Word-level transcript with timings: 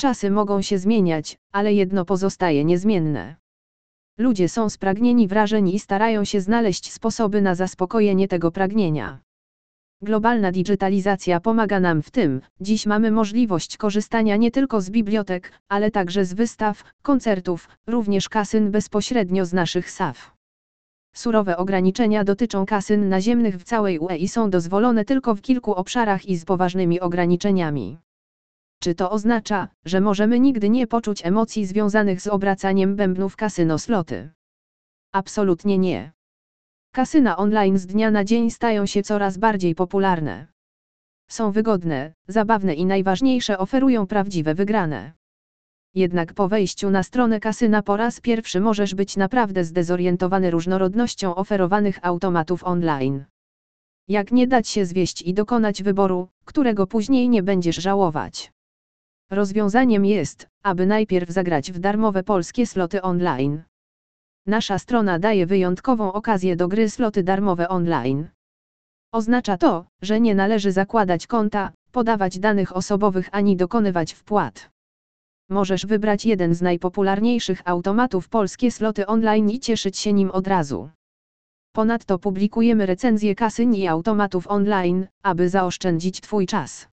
Czasy 0.00 0.30
mogą 0.30 0.62
się 0.62 0.78
zmieniać, 0.78 1.38
ale 1.52 1.74
jedno 1.74 2.04
pozostaje 2.04 2.64
niezmienne. 2.64 3.36
Ludzie 4.18 4.48
są 4.48 4.70
spragnieni 4.70 5.28
wrażeń 5.28 5.68
i 5.68 5.78
starają 5.78 6.24
się 6.24 6.40
znaleźć 6.40 6.92
sposoby 6.92 7.42
na 7.42 7.54
zaspokojenie 7.54 8.28
tego 8.28 8.50
pragnienia. 8.50 9.18
Globalna 10.02 10.52
digitalizacja 10.52 11.40
pomaga 11.40 11.80
nam 11.80 12.02
w 12.02 12.10
tym, 12.10 12.40
dziś 12.60 12.86
mamy 12.86 13.10
możliwość 13.10 13.76
korzystania 13.76 14.36
nie 14.36 14.50
tylko 14.50 14.80
z 14.80 14.90
bibliotek, 14.90 15.52
ale 15.68 15.90
także 15.90 16.24
z 16.24 16.34
wystaw, 16.34 16.84
koncertów, 17.02 17.68
również 17.86 18.28
kasyn 18.28 18.70
bezpośrednio 18.70 19.46
z 19.46 19.52
naszych 19.52 19.90
SAF. 19.90 20.34
Surowe 21.14 21.56
ograniczenia 21.56 22.24
dotyczą 22.24 22.66
kasyn 22.66 23.08
naziemnych 23.08 23.56
w 23.56 23.64
całej 23.64 23.98
UE 23.98 24.16
i 24.18 24.28
są 24.28 24.50
dozwolone 24.50 25.04
tylko 25.04 25.34
w 25.34 25.40
kilku 25.40 25.74
obszarach 25.74 26.26
i 26.26 26.36
z 26.36 26.44
poważnymi 26.44 27.00
ograniczeniami. 27.00 27.98
Czy 28.80 28.94
to 28.94 29.10
oznacza, 29.10 29.68
że 29.84 30.00
możemy 30.00 30.40
nigdy 30.40 30.68
nie 30.68 30.86
poczuć 30.86 31.26
emocji 31.26 31.66
związanych 31.66 32.20
z 32.20 32.26
obracaniem 32.26 32.96
bębnów 32.96 33.36
kasyno 33.36 33.78
sloty? 33.78 34.30
Absolutnie 35.12 35.78
nie. 35.78 36.12
Kasyna 36.92 37.36
online 37.36 37.78
z 37.78 37.86
dnia 37.86 38.10
na 38.10 38.24
dzień 38.24 38.50
stają 38.50 38.86
się 38.86 39.02
coraz 39.02 39.38
bardziej 39.38 39.74
popularne. 39.74 40.46
Są 41.28 41.52
wygodne, 41.52 42.14
zabawne 42.28 42.74
i 42.74 42.86
najważniejsze 42.86 43.58
oferują 43.58 44.06
prawdziwe 44.06 44.54
wygrane. 44.54 45.12
Jednak 45.94 46.34
po 46.34 46.48
wejściu 46.48 46.90
na 46.90 47.02
stronę 47.02 47.40
kasyna 47.40 47.82
po 47.82 47.96
raz 47.96 48.20
pierwszy 48.20 48.60
możesz 48.60 48.94
być 48.94 49.16
naprawdę 49.16 49.64
zdezorientowany 49.64 50.50
różnorodnością 50.50 51.34
oferowanych 51.34 51.98
automatów 52.02 52.64
online. 52.64 53.24
Jak 54.08 54.32
nie 54.32 54.46
dać 54.46 54.68
się 54.68 54.86
zwieść 54.86 55.22
i 55.22 55.34
dokonać 55.34 55.82
wyboru, 55.82 56.28
którego 56.44 56.86
później 56.86 57.28
nie 57.28 57.42
będziesz 57.42 57.76
żałować. 57.76 58.52
Rozwiązaniem 59.30 60.04
jest, 60.04 60.48
aby 60.62 60.86
najpierw 60.86 61.30
zagrać 61.30 61.72
w 61.72 61.78
darmowe 61.78 62.22
polskie 62.22 62.66
sloty 62.66 63.02
online. 63.02 63.62
Nasza 64.46 64.78
strona 64.78 65.18
daje 65.18 65.46
wyjątkową 65.46 66.12
okazję 66.12 66.56
do 66.56 66.68
gry 66.68 66.90
sloty 66.90 67.22
darmowe 67.22 67.68
online. 67.68 68.28
Oznacza 69.12 69.56
to, 69.56 69.86
że 70.02 70.20
nie 70.20 70.34
należy 70.34 70.72
zakładać 70.72 71.26
konta, 71.26 71.72
podawać 71.92 72.38
danych 72.38 72.76
osobowych 72.76 73.28
ani 73.32 73.56
dokonywać 73.56 74.12
wpłat. 74.12 74.70
Możesz 75.50 75.86
wybrać 75.86 76.26
jeden 76.26 76.54
z 76.54 76.62
najpopularniejszych 76.62 77.62
automatów 77.64 78.28
polskie 78.28 78.70
sloty 78.70 79.06
online 79.06 79.50
i 79.50 79.60
cieszyć 79.60 79.98
się 79.98 80.12
nim 80.12 80.30
od 80.30 80.46
razu. 80.46 80.90
Ponadto 81.72 82.18
publikujemy 82.18 82.86
recenzje 82.86 83.34
kasyn 83.34 83.74
i 83.74 83.86
automatów 83.86 84.46
online, 84.46 85.06
aby 85.22 85.48
zaoszczędzić 85.48 86.20
Twój 86.20 86.46
czas. 86.46 86.88